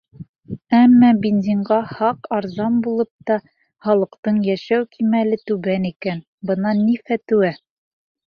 [0.75, 3.37] Әммә бензинға хаҡ арзан булып та,
[3.87, 7.53] халыҡтың йәшәү кимәле түбән икән, бынан ни фәтүә?